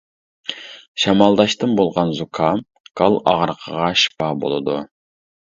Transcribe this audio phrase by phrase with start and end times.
[1.03, 2.63] شامالداشتىن بولغان زۇكام،
[3.03, 4.81] گال ئاغرىقىغا شىپا بولىدۇ.